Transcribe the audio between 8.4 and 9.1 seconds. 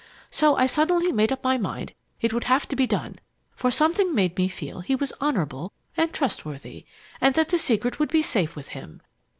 with him.